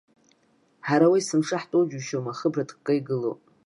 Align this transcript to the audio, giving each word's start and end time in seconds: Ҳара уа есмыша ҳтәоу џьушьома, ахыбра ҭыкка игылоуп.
Ҳара 0.87 1.07
уа 1.11 1.17
есмыша 1.19 1.57
ҳтәоу 1.61 1.83
џьушьома, 1.89 2.31
ахыбра 2.33 2.67
ҭыкка 2.69 2.93
игылоуп. 2.99 3.39